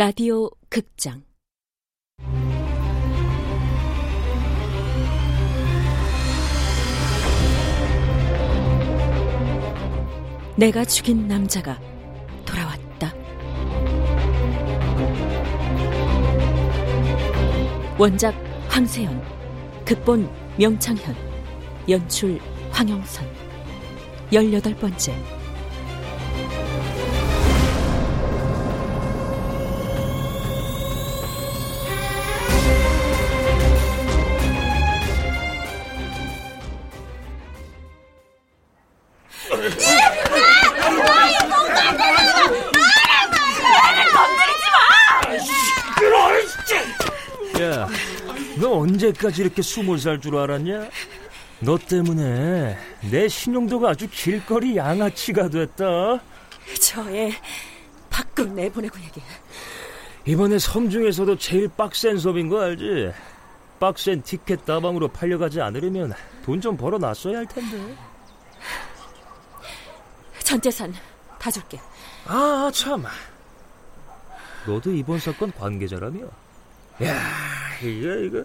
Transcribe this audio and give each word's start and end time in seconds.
라디오 0.00 0.48
극장 0.70 1.22
내가 10.56 10.86
죽인 10.86 11.28
남자가 11.28 11.78
돌아왔다. 12.46 13.14
원작 17.98 18.34
황세연, 18.70 19.22
극본 19.84 20.30
명창현, 20.56 21.14
연출 21.90 22.40
황영선. 22.70 23.26
열여덟 24.32 24.74
번째. 24.76 25.39
너 49.20 49.28
언제까지 49.28 49.42
이렇게 49.42 49.62
스물 49.62 49.98
살줄 49.98 50.36
알았냐? 50.36 50.88
너 51.60 51.76
때문에 51.76 52.76
내 53.10 53.28
신용도가 53.28 53.90
아주 53.90 54.08
길거리 54.10 54.76
양아치가 54.76 55.48
됐다. 55.48 55.84
저애 56.80 57.32
밖으로 58.08 58.50
내보내고 58.52 58.98
얘기. 59.00 59.20
이번에 60.24 60.58
섬 60.58 60.88
중에서도 60.88 61.36
제일 61.36 61.68
빡센 61.68 62.16
수업인 62.18 62.48
거 62.48 62.62
알지? 62.62 63.12
빡센 63.78 64.22
티켓 64.22 64.64
다방으로 64.64 65.08
팔려가지 65.08 65.60
않으려면 65.60 66.12
돈 66.44 66.60
좀 66.60 66.76
벌어놨어야 66.76 67.38
할 67.38 67.46
텐데. 67.46 67.96
전 70.42 70.60
재산 70.60 70.92
다 71.38 71.50
줄게. 71.50 71.78
아, 72.26 72.70
참. 72.72 73.04
너도 74.66 74.92
이번 74.92 75.18
사건 75.18 75.52
관계자라며? 75.52 76.20
야, 77.02 77.14
이거, 77.82 78.14
이거. 78.16 78.44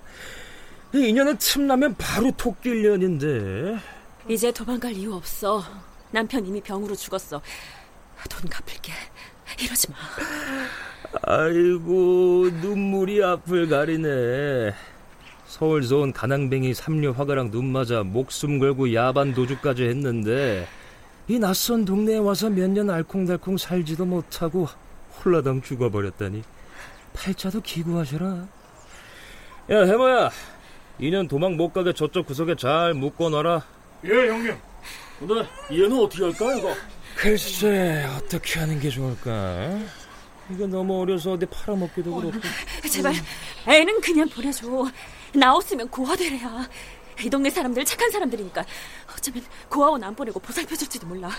이 0.94 1.10
인연은 1.10 1.38
틈나면 1.38 1.96
바로 1.98 2.32
토끼년인데. 2.32 3.78
이제 4.30 4.52
도망갈 4.52 4.94
이유 4.94 5.14
없어. 5.14 5.64
남편 6.12 6.46
이미 6.46 6.62
병으로 6.62 6.96
죽었어. 6.96 7.42
돈 8.30 8.50
갚을게. 8.50 8.94
이러지 9.62 9.88
마. 9.92 9.98
아이고, 11.24 12.50
눈물이 12.62 13.24
앞을 13.24 13.68
가리네. 13.70 14.74
서울서 15.48 15.98
온 16.00 16.12
가낭뱅이 16.14 16.74
삼류 16.74 17.12
화가랑 17.12 17.52
눈 17.52 17.72
맞아 17.72 18.04
목숨 18.04 18.60
걸고 18.60 18.94
야반 18.94 19.34
도주까지 19.34 19.84
했는데 19.84 20.68
이 21.30 21.40
낯선 21.40 21.86
동네에 21.86 22.18
와서 22.18 22.50
몇 22.50 22.68
년 22.72 22.90
알콩달콩 22.90 23.56
살지도 23.56 24.06
못하고 24.06 24.68
홀라당 25.24 25.62
죽어버렸다니 25.62 26.42
팔자도 27.14 27.62
기구하셔라 27.62 28.48
야 29.70 29.82
해모야 29.86 30.30
2년 31.00 31.28
도망 31.30 31.58
못 31.58 31.74
가게 31.74 31.94
저쪽 31.94 32.26
구석에 32.28 32.56
잘 32.56 32.94
묶어놔라 32.94 33.62
예, 34.06 34.10
형님. 34.10 34.56
근데 35.20 35.34
얘는 35.72 36.00
어떻게 36.00 36.24
할까, 36.24 36.54
이거? 36.56 36.74
글쎄 37.16 38.06
어떻게 38.18 38.60
하는 38.60 38.80
게 38.80 38.90
좋을까 38.90 39.80
이거 40.50 40.68
너무 40.68 41.02
어려서 41.02 41.32
어디 41.32 41.46
팔아먹기도 41.46 42.14
그렇고 42.14 42.40
제발 42.90 43.14
애는 43.68 44.02
그냥 44.02 44.28
보내줘. 44.30 44.68
나 45.34 45.56
없으면 45.56 45.88
고아되래야. 45.90 46.70
이 47.24 47.30
동네 47.30 47.50
사람들 47.50 47.84
착한 47.86 48.12
사람들이니까 48.12 48.64
어쩌면 49.18 49.44
고아원 49.70 50.04
안 50.04 50.14
보내고 50.16 50.40
보살펴줄지도 50.40 51.08
몰라. 51.08 51.30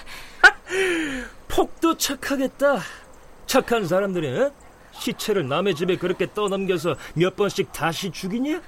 폭도 1.48 1.96
착하겠다. 1.98 2.80
착한 3.46 3.86
사람들이 3.86 4.26
응? 4.28 4.50
시체를 4.92 5.46
남의 5.46 5.74
집에 5.74 5.96
그렇게 5.96 6.26
떠넘겨서 6.32 6.96
몇 7.14 7.36
번씩 7.36 7.70
다시 7.72 8.10
죽이냐? 8.10 8.60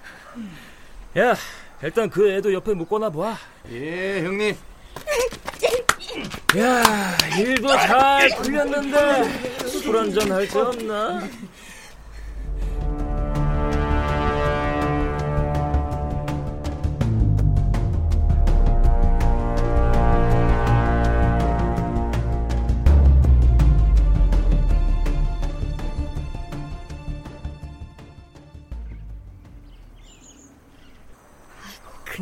야, 1.16 1.34
일단 1.82 2.10
그 2.10 2.30
애도 2.30 2.52
옆에 2.52 2.74
묶어놔 2.74 3.10
봐. 3.10 3.36
예, 3.70 4.22
형님. 4.22 4.56
야, 6.58 7.16
일도 7.38 7.68
잘 7.68 8.28
풀렸는데 8.30 9.58
술 9.68 9.96
한잔 9.98 10.30
할수 10.32 10.60
없나? 10.60 11.22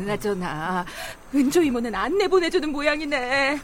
그나저나 0.07 0.85
은조 1.35 1.61
이모는 1.61 1.93
안 1.93 2.17
내 2.17 2.27
보내주는 2.27 2.71
모양이네. 2.71 3.59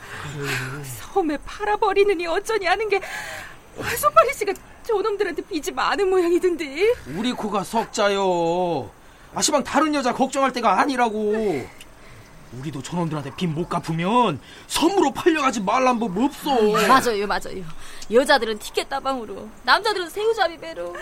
섬에 0.84 1.38
팔아버리느니 1.46 2.28
어쩌니 2.28 2.66
하는 2.68 2.88
게 2.90 3.00
손파리 3.98 4.34
씨가 4.34 4.54
저놈들한테 4.86 5.42
빚이 5.44 5.72
많은 5.72 6.10
모양이던데. 6.10 6.94
우리 7.16 7.32
코가 7.32 7.64
석자요. 7.64 8.92
아시방 9.34 9.64
다른 9.64 9.96
여자 9.96 10.14
걱정할 10.14 10.52
때가 10.52 10.80
아니라고. 10.82 11.66
우리도 12.60 12.84
저놈들한테 12.84 13.36
빚 13.36 13.48
못 13.50 13.68
갚으면 13.68 14.40
섬으로 14.68 15.12
팔려가지 15.14 15.62
말란 15.62 15.98
법 15.98 16.16
없어. 16.16 16.54
맞아요, 16.88 17.26
맞아요. 17.26 17.64
여자들은 18.12 18.60
티켓 18.60 18.88
따방으로, 18.90 19.50
남자들은 19.64 20.10
새우잡이 20.10 20.58
배로. 20.58 20.96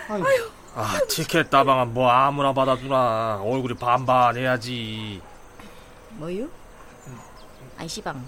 아, 0.73 0.97
티켓 1.09 1.49
따방은 1.49 1.93
뭐 1.93 2.09
아무나 2.09 2.53
받아주나. 2.53 3.41
얼굴이 3.43 3.73
반반해야지. 3.73 5.21
뭐요? 6.21 6.47
아이 7.79 7.87
시방. 7.87 8.23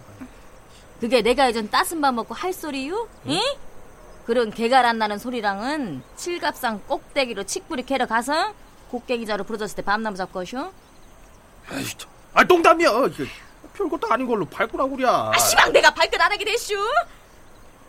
그게 0.99 1.21
내가 1.21 1.47
예전 1.47 1.69
따순 1.69 2.01
밥 2.01 2.11
먹고 2.13 2.33
할 2.33 2.51
소리요? 2.51 3.07
응? 3.27 3.39
그런 4.25 4.49
개갈 4.49 4.83
안 4.85 4.97
나는 4.97 5.19
소리랑은 5.19 6.01
칠갑산 6.15 6.87
꼭대기로 6.87 7.43
칡뿌리 7.43 7.83
캐러 7.83 8.07
가서 8.07 8.53
곡괭이자로 8.89 9.43
부러졌을 9.43 9.75
때 9.75 9.81
밤나무 9.83 10.17
잡고 10.17 10.39
오쇼? 10.39 10.71
아이, 11.69 11.85
참. 11.97 12.09
아, 12.33 12.43
농담이야. 12.43 12.89
이게 13.11 13.25
별것도 13.75 14.07
아닌 14.11 14.25
걸로 14.25 14.45
그래. 14.47 15.31
아 15.35 15.37
시방 15.37 15.71
내가 15.71 15.93
발끝 15.93 16.19
안 16.19 16.31
하게 16.31 16.45
됐슈? 16.45 16.73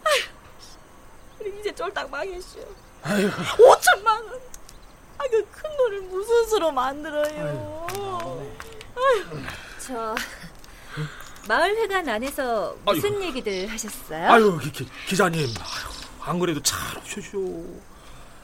아휴, 0.04 1.48
이제 1.60 1.74
쫄딱 1.74 2.10
망했슈. 2.10 2.58
아유, 3.04 3.30
5천만 3.30 4.06
원. 4.06 4.40
아, 5.16 5.22
그 5.30 5.44
큰 5.50 5.76
돈을 5.78 6.00
무슨 6.02 6.46
수로 6.48 6.70
만들어요? 6.72 7.86
아휴, 8.96 9.63
저 9.86 10.14
마을회관 11.48 12.08
안에서 12.08 12.76
무슨 12.86 13.22
얘기들 13.22 13.66
하셨어요? 13.70 14.30
아유, 14.30 14.58
기, 14.62 14.72
기, 14.72 14.88
기자님. 15.06 15.40
아유, 15.40 15.94
안 16.20 16.38
그래도 16.38 16.60
잘 16.62 16.78
오셔쇼. 17.02 17.64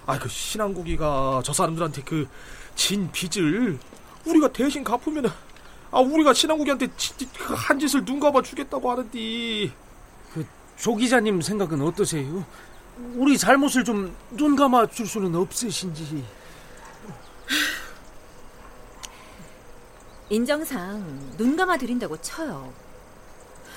아, 0.06 0.18
그 0.18 0.28
신한국이가 0.28 1.42
저 1.44 1.52
사람들한테 1.52 2.02
그 2.02 2.26
진 2.76 3.10
빚을 3.12 3.78
우리가 4.24 4.48
대신 4.52 4.82
갚으면 4.82 5.26
아, 5.90 5.98
우리가 6.00 6.32
신한국이한테 6.32 6.88
지- 6.96 7.12
그한 7.32 7.78
짓을 7.78 8.04
눈 8.06 8.18
감아 8.20 8.40
주겠다고 8.42 8.90
하는데. 8.90 9.70
조 10.78 10.94
기자님 10.96 11.42
생각은 11.42 11.82
어떠세요? 11.82 12.42
우리 13.16 13.36
잘못을 13.36 13.84
좀 13.84 14.14
눈 14.30 14.56
감아 14.56 14.86
줄 14.86 15.06
수는 15.06 15.34
없으신지. 15.34 16.24
인정상 20.30 21.36
눈 21.36 21.56
감아 21.56 21.76
드린다고 21.76 22.20
쳐요. 22.22 22.72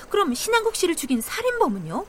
그럼 0.08 0.34
신한국 0.34 0.76
씨를 0.76 0.94
죽인 0.94 1.20
살인범은요? 1.20 2.06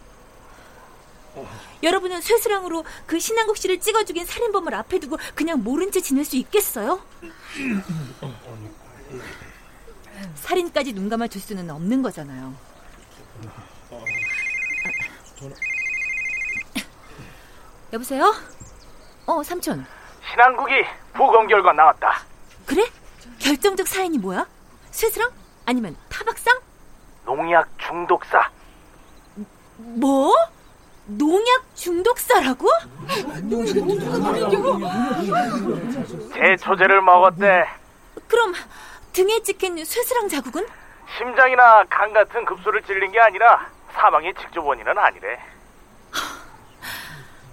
여러분은 1.83 2.21
쇠스랑으로 2.21 2.85
그 3.05 3.19
신한국 3.19 3.57
씨를 3.57 3.79
찍어 3.79 4.05
죽인 4.05 4.25
살인범을 4.25 4.73
앞에 4.73 4.99
두고 4.99 5.17
그냥 5.33 5.63
모른 5.63 5.91
채 5.91 5.99
지낼 5.99 6.23
수 6.23 6.37
있겠어요? 6.37 7.01
살인까지 10.35 10.93
눈 10.93 11.09
감아 11.09 11.27
둘 11.27 11.41
수는 11.41 11.69
없는 11.69 12.01
거잖아요. 12.03 12.53
여보세요? 17.91 18.33
어, 19.25 19.43
삼촌. 19.43 19.85
신한국이 20.31 20.71
부검 21.13 21.47
결과 21.47 21.73
나왔다. 21.73 22.23
그래? 22.65 22.85
사연이 23.95 24.17
뭐야? 24.17 24.45
쇠스랑? 24.91 25.31
아니면 25.65 25.95
타박상? 26.09 26.59
농약 27.23 27.65
중독사. 27.77 28.49
뭐? 29.77 30.35
농약 31.05 31.63
중독자라고? 31.75 32.67
제 36.33 36.57
초제를 36.57 37.01
먹었대. 37.03 37.65
그럼 38.27 38.53
등에 39.13 39.41
찍힌 39.43 39.77
쇠스랑 39.85 40.27
자국은? 40.27 40.67
심장이나 41.17 41.85
간 41.85 42.11
같은 42.11 42.43
급소를 42.43 42.81
찔린 42.83 43.13
게 43.13 43.19
아니라 43.21 43.65
사망의 43.93 44.33
직접 44.41 44.61
원인은 44.61 44.97
아니래. 44.97 45.39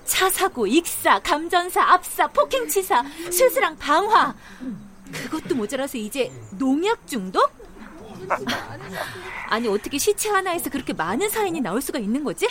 차 0.07 0.29
사고, 0.29 0.67
익사, 0.67 1.21
감전사, 1.21 1.83
압사, 1.83 2.27
폭행치사, 2.27 3.05
쇠스랑 3.31 3.79
방화. 3.79 4.35
그것도 5.13 5.55
모자라서 5.55 5.99
이제 5.99 6.31
농약 6.53 7.07
중독? 7.07 7.53
아니 9.49 9.69
어떻게 9.69 9.99
시체 9.99 10.31
하나에서 10.31 10.71
그렇게 10.71 10.93
많은 10.93 11.29
사인이 11.29 11.61
나올 11.61 11.81
수가 11.81 11.99
있는 11.99 12.25
거지? 12.25 12.49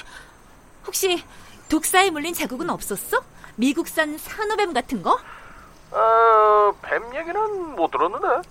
혹시 0.85 1.23
독사에 1.69 2.09
물린 2.09 2.33
자국은 2.33 2.69
없었어? 2.69 3.23
미국산 3.55 4.17
산호뱀 4.17 4.73
같은 4.73 5.01
거? 5.01 5.19
어, 5.91 6.75
뱀 6.81 7.15
얘기는 7.15 7.75
못 7.75 7.91
들었는데. 7.91 8.49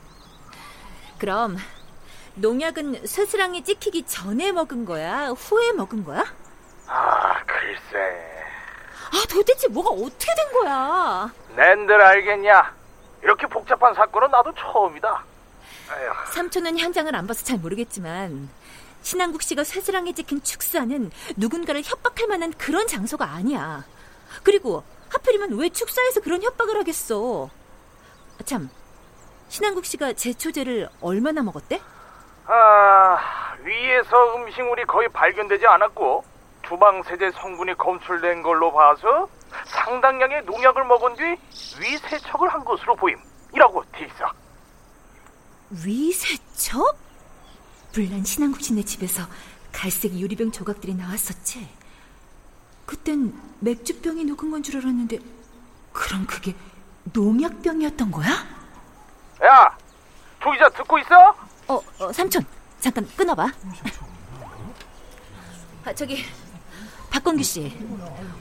그럼 1.18 1.56
농약은 2.34 3.06
쇠스랑이 3.06 3.64
찍히기 3.64 4.04
전에 4.06 4.52
먹은 4.52 4.84
거야? 4.84 5.28
후에 5.28 5.72
먹은 5.72 6.04
거야? 6.04 6.24
아, 6.86 7.42
글쎄. 7.44 7.98
아 9.12 9.22
도대체 9.28 9.68
뭐가 9.68 9.90
어떻게 9.90 10.32
된 10.34 10.52
거야? 10.52 11.30
낸들 11.56 12.00
알겠냐? 12.00 12.74
복잡한 13.70 13.94
사건은 13.94 14.30
나도 14.30 14.52
처음이다. 14.52 15.24
에휴. 15.92 16.32
삼촌은 16.32 16.78
현장을 16.78 17.14
안 17.14 17.26
봐서 17.26 17.44
잘 17.44 17.58
모르겠지만 17.58 18.48
신한국 19.02 19.42
씨가 19.42 19.64
쇠스랑에 19.64 20.12
찍힌 20.12 20.42
축사는 20.42 21.10
누군가를 21.36 21.82
협박할 21.84 22.26
만한 22.28 22.52
그런 22.52 22.86
장소가 22.88 23.24
아니야. 23.24 23.84
그리고 24.42 24.82
하필이면 25.10 25.58
왜 25.58 25.68
축사에서 25.68 26.20
그런 26.20 26.42
협박을 26.42 26.78
하겠어? 26.78 27.48
아, 28.40 28.42
참, 28.44 28.68
신한국 29.48 29.84
씨가 29.84 30.14
제초제를 30.14 30.88
얼마나 31.00 31.42
먹었대? 31.42 31.80
아, 32.46 33.18
위에서 33.60 34.36
음식물이 34.36 34.84
거의 34.86 35.08
발견되지 35.08 35.66
않았고 35.66 36.24
주방 36.66 37.02
세제 37.04 37.30
성분이 37.32 37.74
검출된 37.78 38.42
걸로 38.42 38.72
봐서 38.72 39.28
상당량의 39.64 40.44
농약을 40.44 40.84
먹은 40.84 41.14
뒤 41.14 41.22
위세척을 41.80 42.48
한 42.48 42.64
것으로 42.64 42.94
보임 42.96 43.16
이라고 43.54 43.84
돼 43.92 44.04
있어. 44.06 44.32
위세척? 45.70 46.98
불난 47.92 48.24
신한국 48.24 48.60
씨네 48.62 48.84
집에서 48.84 49.22
갈색 49.72 50.14
유리병 50.14 50.52
조각들이 50.52 50.94
나왔었지. 50.94 51.68
그땐 52.86 53.32
맥주병이 53.60 54.24
녹은 54.24 54.50
건 54.50 54.62
줄 54.62 54.76
알았는데 54.78 55.18
그럼 55.92 56.26
그게 56.26 56.54
농약병이었던 57.12 58.10
거야? 58.10 58.30
야, 59.44 59.78
조기자 60.42 60.68
듣고 60.70 60.98
있어? 60.98 61.34
어, 61.68 61.80
어, 61.98 62.12
삼촌 62.12 62.44
잠깐 62.80 63.06
끊어봐. 63.16 63.50
아, 65.84 65.92
저기 65.94 66.24
박건규 67.10 67.42
씨 67.42 67.76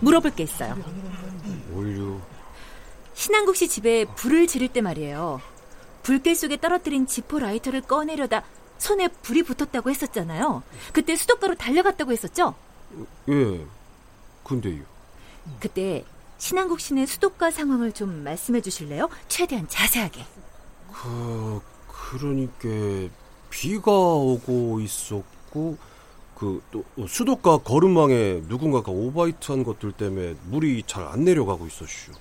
물어볼 0.02 0.32
게 0.36 0.44
있어요. 0.44 0.76
뭘요? 1.70 2.22
신한국 3.20 3.58
씨 3.58 3.68
집에 3.68 4.06
불을 4.06 4.48
지를 4.48 4.70
때 4.70 4.80
말이에요. 4.80 5.42
불길 6.04 6.38
속에 6.38 6.56
떨어뜨린 6.56 7.06
지포 7.06 7.40
라이터를 7.40 7.82
꺼내려다 7.82 8.46
손에 8.78 9.10
불이 9.10 9.44
붙었다고 9.44 9.90
했었잖아요. 9.90 10.64
그때 10.94 11.18
수도가로 11.18 11.56
달려갔다고 11.56 12.14
했었죠? 12.14 12.56
예. 13.28 13.66
근데요. 14.46 14.84
그때 15.60 16.06
신한국 16.38 16.80
씨네 16.80 17.08
수도가 17.08 17.52
상황을 17.52 17.92
좀 17.92 18.24
말씀해 18.24 18.62
주실래요? 18.62 19.10
최대한 19.28 19.68
자세하게. 19.68 20.26
그 20.94 21.62
그러니까 21.88 23.14
비가 23.50 23.92
오고 23.92 24.80
있었고 24.80 25.78
그 26.36 26.62
또 26.72 26.86
수도가 27.06 27.58
거름망에 27.58 28.44
누군가가 28.48 28.94
오바이트한 28.94 29.66
것들 29.66 29.92
때문에 29.92 30.38
물이 30.46 30.84
잘 30.88 31.04
안 31.06 31.26
내려가고 31.26 31.68
있었슈. 31.68 32.14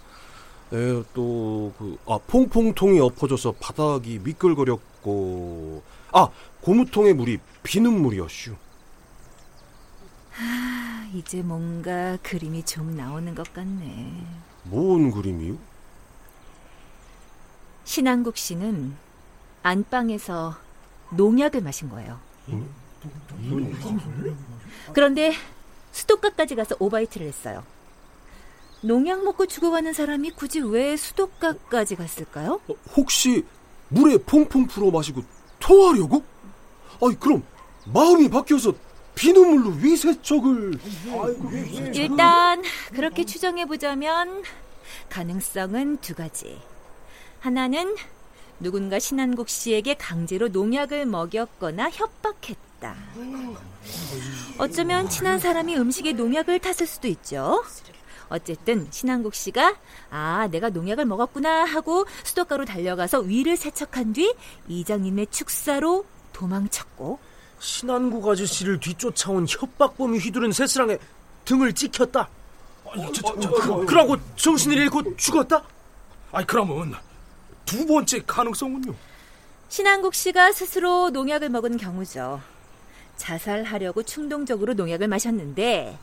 에, 0.73 1.03
또, 1.15 1.73
그, 1.79 1.97
아, 2.07 2.19
퐁퐁통이 2.27 3.01
엎어져서 3.01 3.53
바닥이 3.53 4.19
미끌거렸고, 4.19 5.83
아, 6.13 6.29
고무통에 6.61 7.13
물이 7.15 7.39
비눗물이었슈. 7.63 8.55
아, 10.39 11.09
이제 11.15 11.43
뭔가 11.43 12.19
그림이 12.23 12.65
좀 12.65 12.97
나오는 12.97 13.35
것 13.35 13.53
같네. 13.55 14.25
뭔 14.65 15.11
그림이요? 15.11 15.57
신한국 17.85 18.37
씨는 18.37 18.95
안방에서 19.63 20.55
농약을 21.13 21.63
마신 21.63 21.89
거예요. 21.89 22.21
그런데 24.93 25.33
수도가까지 25.93 26.55
가서 26.55 26.77
오바이트를 26.79 27.27
했어요. 27.27 27.65
농약 28.81 29.25
먹고 29.25 29.47
죽어가는 29.47 29.93
사람이 29.93 30.31
굳이 30.33 30.61
왜 30.61 30.97
수도가까지 30.97 31.97
갔을까요? 31.97 32.61
어, 32.69 32.75
혹시 32.97 33.45
물에 33.89 34.19
퐁퐁 34.19 34.67
풀어 34.67 34.91
마시고 34.91 35.23
토하려고? 35.59 36.23
아이, 37.03 37.15
그럼 37.19 37.43
마음이 37.87 38.29
바뀌어서 38.29 38.73
비눗물로 39.15 39.71
위세척을. 39.79 40.79
일단 41.95 42.63
그렇게 42.95 43.25
추정해 43.25 43.67
보자면 43.67 44.45
가능성은 45.09 45.99
두 45.99 46.15
가지. 46.15 46.61
하나는 47.41 47.97
누군가 48.61 48.99
신한국 48.99 49.49
씨에게 49.49 49.95
강제로 49.95 50.49
농약을 50.49 51.07
먹였거나 51.07 51.91
협박했다. 51.91 52.95
어쩌면 54.59 55.09
친한 55.09 55.39
사람이 55.41 55.77
음식에 55.77 56.13
농약을 56.13 56.61
탔을 56.61 56.87
수도 56.87 57.09
있죠. 57.09 57.65
어쨌든 58.29 58.87
신한국 58.91 59.35
씨가 59.35 59.77
아 60.11 60.49
내가 60.51 60.69
농약을 60.71 61.05
먹었구나 61.05 61.65
하고 61.65 62.07
수도가로 62.25 62.65
달려가서 62.65 63.21
위를 63.21 63.57
세척한 63.57 64.13
뒤 64.13 64.35
이장님의 64.69 65.29
축사로 65.31 66.05
도망쳤고 66.33 67.19
신한국 67.59 68.29
아저씨를 68.29 68.79
뒤쫓아온 68.81 69.47
협박범이 69.49 70.19
휘두른 70.19 70.53
새스랑에 70.53 70.99
등을 71.45 71.73
찍혔다. 71.73 72.29
그러고 73.87 74.17
정신을 74.37 74.79
잃고 74.79 75.17
죽었다? 75.17 75.63
아이 76.33 76.45
그러면 76.47 76.95
두 77.65 77.87
번째 77.87 78.23
가능성은요? 78.27 78.95
신한국 79.69 80.15
씨가 80.15 80.53
스스로 80.53 81.11
농약을 81.11 81.51
먹은 81.51 81.77
경우죠. 81.77 82.41
자살하려고 83.17 84.03
충동적으로 84.05 84.75
농약을 84.75 85.09
마셨는데 85.09 85.99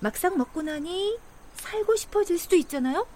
막상 0.00 0.36
먹고 0.36 0.62
나니 0.62 1.18
살고 1.58 1.96
싶어질 1.96 2.38
수도 2.38 2.56
있잖아요. 2.56 3.06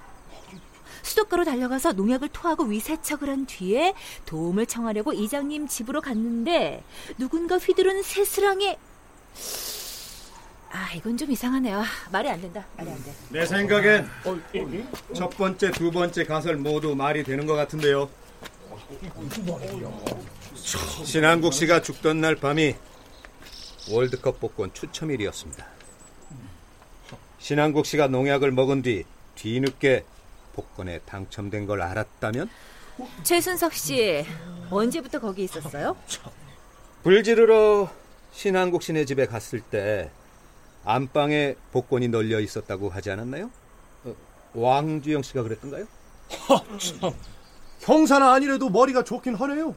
수도가로 1.02 1.44
달려가서 1.44 1.92
농약을 1.92 2.28
토하고 2.28 2.64
위세척을 2.64 3.28
한 3.28 3.46
뒤에 3.46 3.94
도움을 4.26 4.66
청하려고 4.66 5.12
이장님 5.12 5.66
집으로 5.66 6.00
갔는데 6.00 6.84
누군가 7.18 7.58
휘두른 7.58 8.02
새스랑에 8.02 8.78
아 10.70 10.92
이건 10.94 11.16
좀 11.16 11.30
이상하네요. 11.30 11.82
말이 12.12 12.28
안 12.30 12.40
된다. 12.40 12.64
말이 12.76 12.90
안 12.90 13.02
돼. 13.04 13.12
내 13.30 13.44
생각엔 13.44 14.08
첫 15.14 15.28
번째, 15.30 15.70
두 15.72 15.90
번째 15.90 16.25
가설 16.25 16.56
모두 16.56 16.94
말이 16.94 17.25
되는 17.25 17.46
것 17.46 17.54
같은데요. 17.54 18.08
신한국 21.04 21.52
씨가 21.52 21.82
죽던 21.82 22.20
날 22.20 22.37
밤이 22.37 22.76
월드컵 23.90 24.38
복권 24.40 24.72
추첨일이었습니다. 24.72 25.72
신한국 27.38 27.87
씨가 27.87 28.09
농약을 28.09 28.52
먹은 28.52 28.83
뒤 28.83 29.04
뒤늦게 29.35 30.04
복권에 30.54 31.00
당첨된 31.00 31.66
걸 31.66 31.83
알았다면 31.83 32.49
최순석 33.23 33.73
씨 33.75 34.25
언제부터 34.71 35.19
거기 35.21 35.45
있었어요? 35.45 35.97
불 37.02 37.23
지르러 37.25 37.90
신한국 38.33 38.83
씨네 38.83 39.04
집에 39.04 39.26
갔을 39.26 39.61
때 39.61 40.11
안방에 40.85 41.57
복권이 41.73 42.09
널려 42.09 42.40
있었다고 42.40 42.90
하지 42.90 43.11
않았나요? 43.11 43.50
어, 44.04 44.14
왕주영 44.54 45.23
씨가 45.23 45.42
그랬던가요? 45.42 45.87
형사는 47.81 48.26
아니래도 48.26 48.69
머리가 48.69 49.04
좋긴 49.04 49.35
하네요. 49.35 49.75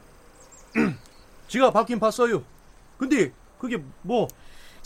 지가 1.48 1.70
받긴 1.70 1.98
봤어요. 1.98 2.42
근데 2.98 3.32
그게 3.58 3.78
뭐? 4.02 4.28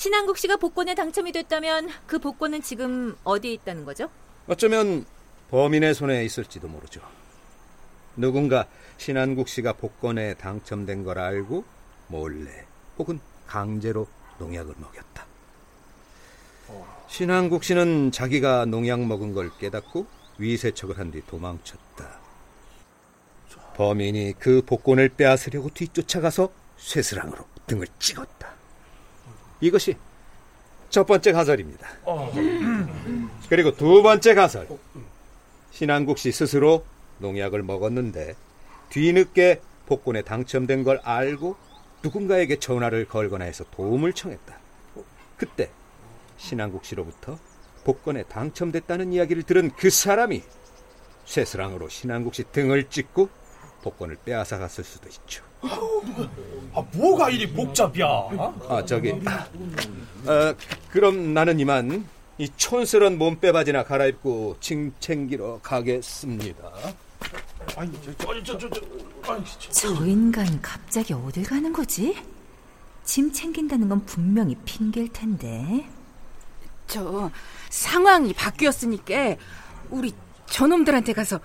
신한국 0.01 0.39
씨가 0.39 0.57
복권에 0.57 0.95
당첨이 0.95 1.31
됐다면 1.31 1.91
그 2.07 2.19
복권은 2.19 2.63
지금 2.63 3.15
어디에 3.23 3.53
있다는 3.53 3.85
거죠? 3.85 4.09
어쩌면 4.47 5.05
범인의 5.51 5.93
손에 5.93 6.25
있을지도 6.25 6.69
모르죠. 6.69 7.03
누군가 8.17 8.67
신한국 8.97 9.47
씨가 9.51 9.75
복권에 9.75 10.33
당첨된 10.39 11.05
걸 11.05 11.19
알고 11.19 11.65
몰래 12.07 12.65
혹은 12.97 13.21
강제로 13.47 14.07
농약을 14.39 14.75
먹였다. 14.79 15.27
신한국 17.09 17.63
씨는 17.63 18.11
자기가 18.11 18.65
농약 18.65 19.05
먹은 19.05 19.35
걸 19.35 19.51
깨닫고 19.59 20.07
위세척을 20.39 20.99
한 20.99 21.11
뒤 21.11 21.21
도망쳤다. 21.27 22.19
범인이 23.77 24.33
그 24.39 24.63
복권을 24.65 25.11
빼앗으려고 25.11 25.69
뒤쫓아가서 25.75 26.51
쇠스랑으로 26.79 27.45
등을 27.67 27.87
찍었다. 27.99 28.59
이것이 29.61 29.97
첫 30.89 31.07
번째 31.07 31.33
가설입니다. 31.33 31.87
그리고 33.49 33.77
두 33.77 34.03
번째 34.03 34.35
가설. 34.35 34.67
신한국 35.71 36.19
씨 36.19 36.33
스스로 36.33 36.85
농약을 37.19 37.63
먹었는데 37.63 38.35
뒤늦게 38.89 39.61
복권에 39.87 40.23
당첨된 40.23 40.85
걸 40.85 41.01
알고 41.03 41.57
누군가에게 42.03 42.59
전화를 42.59 43.07
걸거나 43.07 43.45
해서 43.45 43.65
도움을 43.71 44.13
청했다. 44.13 44.59
그때 45.37 45.71
신한국 46.39 46.85
씨로부터 46.85 47.39
복권에 47.85 48.25
당첨됐다는 48.25 49.13
이야기를 49.13 49.43
들은 49.45 49.71
그 49.77 49.91
사람이 49.91 50.43
쇠스랑으로 51.25 51.89
신한국 51.89 52.35
씨 52.35 52.45
등을 52.45 52.89
찍고 52.89 53.29
복권을 53.83 54.17
빼앗아 54.25 54.59
갔을 54.59 54.85
수도 54.85 55.09
있죠. 55.09 55.45
아, 55.63 56.83
뭐가 56.93 57.31
이리 57.31 57.51
복잡이야? 57.53 58.07
아, 58.07 58.85
저기. 58.87 59.11
어, 59.11 60.55
그럼 60.91 61.35
나는 61.35 61.59
이만 61.61 62.07
이 62.39 62.49
촌스런 62.57 63.19
몸빼바지나 63.19 63.85
갈아입고 63.85 64.57
짐 64.61 64.93
챙기러 65.01 65.61
가겠습니다. 65.63 66.71
아니, 67.77 67.93
저, 68.03 68.17
저, 68.17 68.43
저, 68.43 68.59
저, 68.59 68.71
저, 68.71 69.33
아니, 69.33 69.45
저, 69.59 69.71
저 69.71 70.07
인간 70.07 70.61
갑자기 70.63 71.13
어딜 71.13 71.45
가는 71.45 71.73
거지? 71.73 72.17
짐 73.05 73.33
챙긴다는 73.33 73.89
건 73.89 74.05
분명히 74.07 74.55
핑계일 74.65 75.13
텐데. 75.13 75.87
저 76.87 77.31
상황이 77.69 78.33
바뀌었으니까 78.33 79.37
우리 79.91 80.13
저놈들한테 80.47 81.13
가서 81.13 81.39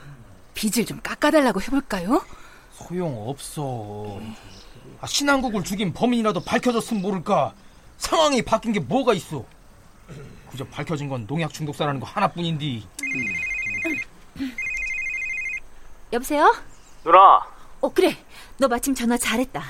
빚을 0.54 0.86
좀 0.86 1.00
깎아달라고 1.02 1.62
해볼까요? 1.62 2.24
소용없어. 2.76 4.20
아, 5.02 5.08
신한국을 5.08 5.64
죽인 5.64 5.94
범인이라도 5.94 6.44
밝혀졌으면 6.44 7.02
모를까. 7.02 7.54
상황이 7.98 8.42
바뀐 8.44 8.74
게 8.74 8.80
뭐가 8.80 9.14
있어. 9.14 9.46
그저 10.52 10.66
밝혀진 10.66 11.08
건 11.10 11.26
농약 11.28 11.54
중독자라는 11.54 12.00
거 12.00 12.06
하나뿐인데. 12.06 12.82
여보세요? 16.14 16.54
누나, 17.04 17.46
어, 17.82 17.90
그래. 17.94 18.18
너 18.58 18.68
마침 18.68 18.94
전화 18.96 19.18
잘했다. 19.18 19.62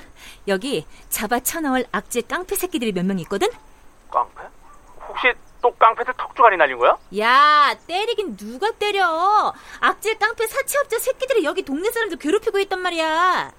여기 0.47 0.85
잡아 1.09 1.39
쳐나올 1.39 1.85
악질 1.91 2.23
깡패 2.23 2.55
새끼들이 2.55 2.91
몇 2.91 3.05
명 3.05 3.19
있거든? 3.19 3.47
깡패? 4.11 4.41
혹시 5.07 5.27
또 5.65 5.73
깡패들 5.79 6.13
턱주간이 6.15 6.57
날린 6.57 6.77
거야? 6.77 6.95
야, 7.17 7.75
때리긴 7.87 8.37
누가 8.37 8.69
때려. 8.73 9.51
악질 9.81 10.19
깡패 10.19 10.45
사채업자 10.45 10.99
새끼들이 10.99 11.43
여기 11.43 11.63
동네 11.63 11.89
사람들 11.89 12.19
괴롭히고 12.19 12.59
있단 12.59 12.79
말이야. 12.81 13.51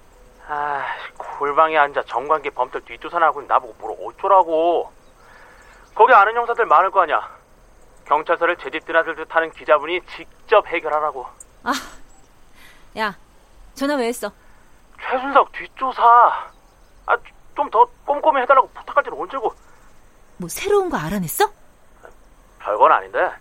아, 0.47 0.85
골방에 1.17 1.77
앉아 1.77 2.03
정관계 2.03 2.51
범들 2.51 2.85
뒷조사하고 2.85 3.41
나보고 3.41 3.73
뭘 3.77 3.97
어쩌라고. 4.05 4.89
거기 5.93 6.13
아는 6.13 6.33
형사들 6.37 6.65
많을 6.65 6.91
거 6.91 7.01
아니야. 7.01 7.29
경찰서를 8.05 8.55
제 8.55 8.69
집 8.69 8.85
드나들 8.85 9.17
듯 9.17 9.27
하는 9.35 9.51
기자분이 9.51 9.99
직접 10.15 10.65
해결하라고. 10.65 11.25
아, 11.63 11.73
야, 12.99 13.17
전화 13.73 13.95
왜 13.95 14.07
했어? 14.07 14.31
최순석 15.01 15.51
뒷조사. 15.51 16.01
아, 17.07 17.17
좀 17.57 17.69
더 17.69 17.85
꼼꼼히 18.05 18.43
해달라고 18.43 18.69
부탁할 18.69 19.03
지는 19.03 19.19
언제고. 19.19 19.53
뭐 20.37 20.47
새로운 20.47 20.89
거 20.89 20.95
알아냈어? 20.95 21.51
별건 22.67 22.91
아닌데. 22.91 23.31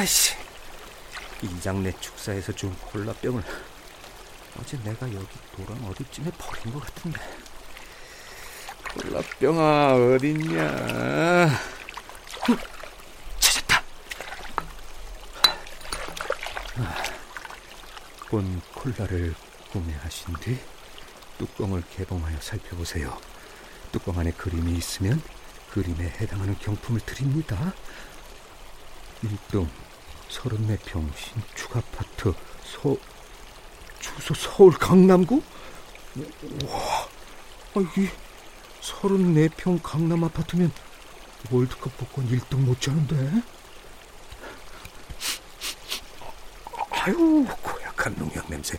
아씨, 0.00 0.36
이장내 1.42 1.90
축사에서 1.98 2.52
준 2.52 2.72
콜라병을 2.92 3.42
어제 4.60 4.78
내가 4.82 5.12
여기 5.12 5.28
도랑 5.54 5.84
어디쯤에 5.86 6.30
버린 6.32 6.72
것 6.72 6.80
같은데. 6.80 7.20
콜라병아 8.94 9.94
어딨냐? 9.94 10.62
어, 11.44 12.56
찾았다. 13.38 13.82
아, 16.78 17.02
본 18.28 18.60
콜라를 18.74 19.34
구매하신 19.72 20.34
뒤 20.40 20.58
뚜껑을 21.38 21.82
개봉하여 21.90 22.40
살펴보세요. 22.40 23.18
뚜껑 23.92 24.18
안에 24.18 24.32
그림이 24.32 24.72
있으면 24.72 25.22
그림에 25.70 26.04
해당하는 26.20 26.58
경품을 26.58 27.00
드립니다. 27.02 27.74
1동 29.22 29.68
34평 30.30 31.14
신축 31.16 31.76
아파트 31.76 32.32
서 32.64 32.96
주소 34.14 34.34
서울 34.34 34.72
강남구? 34.72 35.42
와, 36.66 37.08
아, 37.74 37.80
이 37.96 38.08
34평 38.80 39.80
강남 39.82 40.24
아파트면 40.24 40.70
월드컵 41.50 41.96
복권 41.98 42.28
1등 42.28 42.56
못지않은데? 42.58 43.42
아유, 46.90 47.46
고약한 47.62 48.14
농약 48.16 48.48
냄새. 48.48 48.78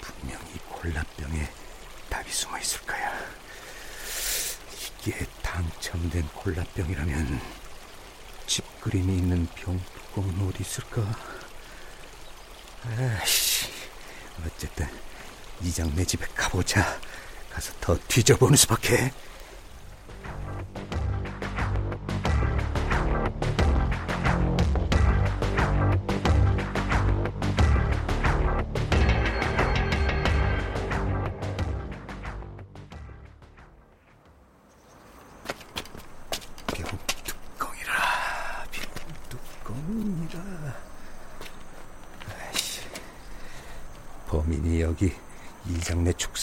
분명히 0.00 0.44
콜라병에 0.68 1.50
답이 2.08 2.30
숨어 2.30 2.58
있을 2.58 2.80
거야. 2.82 3.12
이게 5.02 5.26
당첨된 5.42 6.28
콜라병이라면 6.34 7.40
집 8.46 8.80
그림이 8.80 9.16
있는 9.18 9.46
병 9.54 9.78
뚜껑은 9.94 10.48
어디 10.48 10.62
있을까? 10.62 11.02
아씨, 12.84 13.66
어쨌든 14.44 14.88
이장내 15.62 16.04
집에 16.04 16.26
가보자. 16.34 16.98
가서 17.50 17.72
더 17.80 17.98
뒤져보는 18.08 18.56
수밖에. 18.56 19.12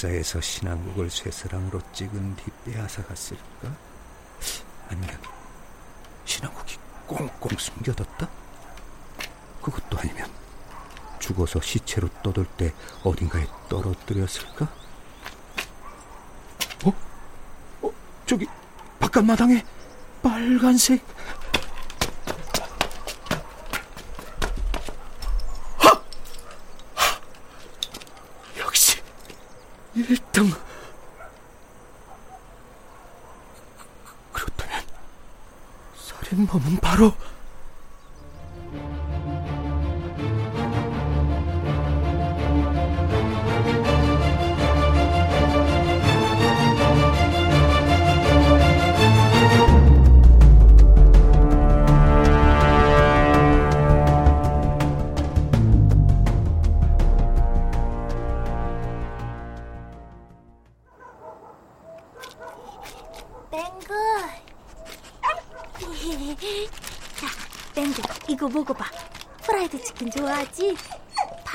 축사에서 0.06 0.40
신한국을 0.42 1.10
쇠사랑으로 1.10 1.82
찍은 1.94 2.36
뒤 2.36 2.52
빼앗아 2.66 3.04
갔을까? 3.04 3.76
아니면 4.90 5.20
신한국이 6.26 6.78
꽁꽁 7.08 7.58
숨겨뒀다? 7.58 8.30
그것도 9.62 9.98
아니면 9.98 10.30
죽어서 11.20 11.60
시체로 11.62 12.08
떠돌 12.22 12.46
때 12.58 12.74
어딘가에 13.04 13.48
떨어뜨렸을까? 13.68 14.66
어? 16.86 16.94
어? 17.82 17.92
저기 18.26 18.46
바깥 19.00 19.26
마당에 19.26 19.64
빨간색 20.22 21.04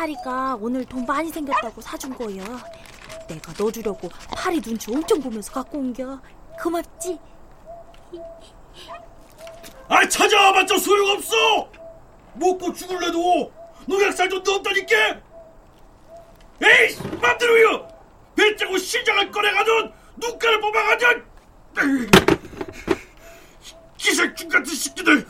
파리가 0.01 0.57
오늘 0.59 0.83
돈 0.87 1.05
많이 1.05 1.29
생겼다고 1.31 1.79
사준 1.83 2.17
거야. 2.17 2.43
내가 3.29 3.53
넣어주려고 3.59 4.09
파리 4.35 4.59
눈치 4.59 4.91
엄청 4.91 5.21
보면서 5.21 5.53
갖고 5.53 5.79
온겨. 5.79 6.19
고맙지? 6.63 7.19
아 9.89 10.09
찾아와봤자 10.09 10.79
소용없어! 10.79 11.71
먹고 12.35 12.73
죽을래도 12.73 13.53
농약살도 13.87 14.39
넣었다니까! 14.39 14.97
에이 16.63 16.97
맘대로요! 17.21 17.89
배짜고 18.37 18.79
시장을 18.79 19.31
꺼내가던 19.31 19.93
눈가를 20.17 20.61
뽑아가던 20.61 21.27
기생충 23.99 24.49
같은 24.49 24.65
새끼들! 24.75 25.27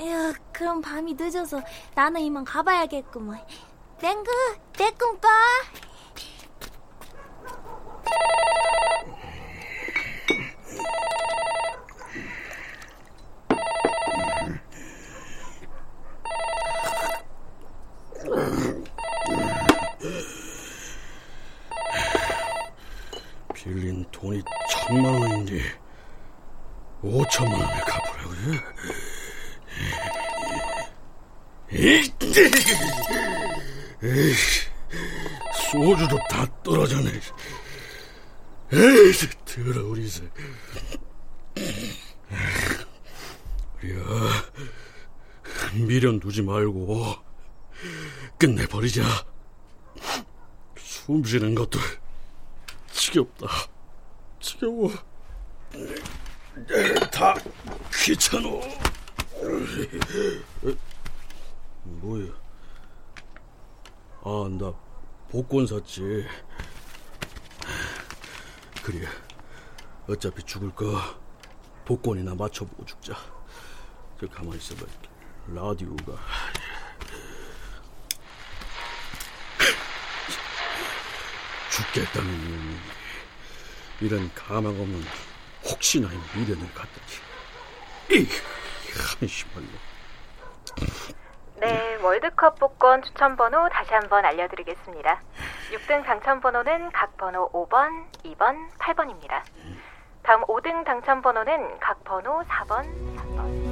에휴, 0.00 0.32
그럼 0.50 0.80
밤이 0.80 1.14
늦어서 1.14 1.60
나는 1.94 2.22
이만 2.22 2.42
가봐야겠구먼. 2.44 3.38
땡구, 4.00 4.30
내 4.78 4.90
꿈꿔. 4.92 5.28
빌린 23.54 24.06
돈이 24.10 24.42
천만 24.70 25.12
원인데 25.20 25.60
오천만 27.02 27.60
원을 27.60 27.80
갚으라고요? 27.82 28.60
소주도 35.70 36.18
다 36.28 36.46
떨어졌네. 36.62 37.10
에이, 38.72 39.12
더러우리 39.44 40.08
새. 40.08 40.22
우리야, 43.82 44.00
미련 45.74 46.20
두지 46.20 46.42
말고 46.42 47.16
끝내버리자. 48.38 49.02
숨 50.78 51.24
쉬는 51.24 51.54
것도 51.54 51.78
지겹다. 52.92 53.46
지겨워. 54.40 54.92
다 57.12 57.34
귀찮어. 57.94 58.60
뭐야? 61.84 62.26
아, 64.22 64.48
나 64.50 64.74
복권 65.30 65.66
샀지. 65.66 66.26
그래. 68.82 69.06
어차피 70.08 70.42
죽을 70.42 70.70
거 70.74 71.00
복권이나 71.86 72.34
맞춰보고 72.34 72.84
죽자. 72.84 73.16
저 74.20 74.26
가만히 74.28 74.58
있어봐. 74.58 74.84
라디오가. 75.48 76.18
죽겠다는 81.70 82.50
놈이 82.50 82.76
이런 84.02 84.34
가망 84.34 84.78
없는 84.78 85.02
혹시나의 85.64 86.18
미련을 86.34 86.74
갖다지. 86.74 87.20
네, 91.60 91.96
월드컵 91.96 92.58
복권 92.58 93.02
추천 93.02 93.36
번호 93.36 93.68
다시 93.68 93.92
한번 93.92 94.24
알려드리겠습니다. 94.24 95.20
6등 95.72 96.04
당첨 96.04 96.40
번호는 96.40 96.90
각 96.90 97.16
번호 97.16 97.50
5번, 97.52 98.06
2번, 98.24 98.70
8번입니다. 98.78 99.42
다음 100.22 100.42
5등 100.42 100.84
당첨 100.84 101.22
번호는 101.22 101.78
각 101.80 102.02
번호 102.04 102.42
4번, 102.44 102.84
3번. 103.16 103.69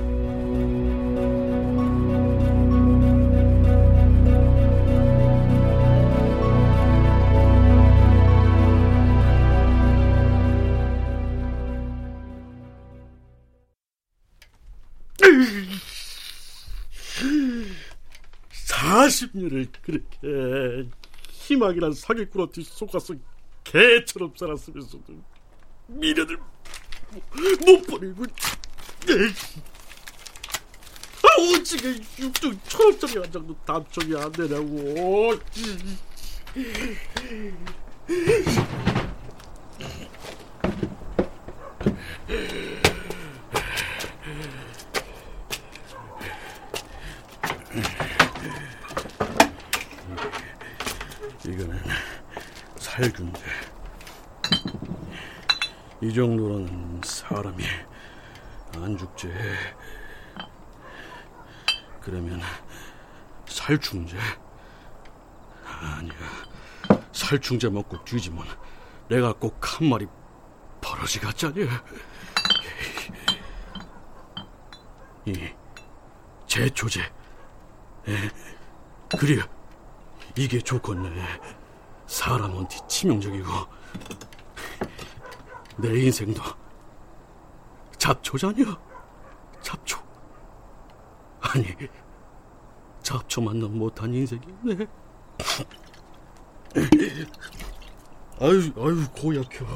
사십 18.52 19.30
년을 19.34 19.66
그렇게 19.82 20.88
희망이란 21.30 21.92
사기꾼한테 21.92 22.62
속아서 22.62 23.14
개처럼 23.64 24.32
살았으면서도 24.36 25.04
미련을 25.86 26.38
못 27.66 27.86
버리고. 27.86 28.24
아 31.22 31.26
어찌게 31.40 32.00
육등 32.18 32.58
천원짜리 32.68 33.18
한 33.18 33.32
장도 33.32 33.56
당첨이 33.64 34.16
안 34.16 34.30
되냐고 34.32 35.34
8군데. 52.98 53.40
이 56.00 56.12
정도는 56.12 57.00
사람이 57.04 57.64
안 58.76 58.98
죽지. 58.98 59.32
그러면 62.00 62.40
살충제? 63.46 64.18
아니야. 65.64 66.12
살충제 67.12 67.68
먹고 67.68 68.04
뒤지면 68.04 68.44
내가 69.08 69.32
꼭 69.32 69.58
한 69.62 69.88
마리 69.88 70.06
버러지 70.80 71.20
같잖니. 71.20 71.68
이 75.26 75.48
제초제. 76.48 77.12
그래. 79.16 79.40
이게 80.36 80.58
좋겠네. 80.60 81.57
사람한테 82.08 82.78
치명적이고 82.88 83.48
내 85.76 86.00
인생도 86.00 86.42
잡초자냐? 87.96 88.76
잡초. 89.60 89.98
아니, 91.40 91.66
잡초만 93.02 93.60
너 93.60 93.68
못한 93.68 94.12
인생이네. 94.12 94.86
아유, 98.40 98.72
아유, 98.76 99.06
고약해. 99.14 99.66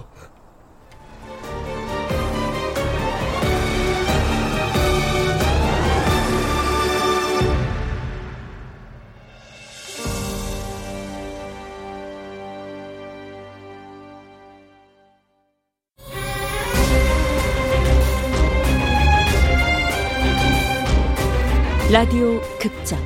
라디오 21.93 22.41
극장 22.59 22.99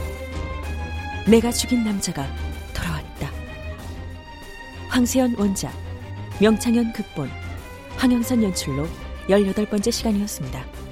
내가 1.28 1.50
죽인 1.50 1.82
남자가 1.82 2.24
돌아왔다 2.72 3.32
황세연 4.90 5.34
원작 5.36 5.74
명창현 6.40 6.92
극본 6.92 7.28
황영선 7.96 8.44
연출로 8.44 8.86
18번째 9.28 9.90
시간이었습니다. 9.90 10.85